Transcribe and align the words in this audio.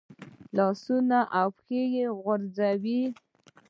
لاسونه 0.55 1.19
او 1.39 1.47
پښې 1.59 1.81
ورغوڅوي. 2.25 3.03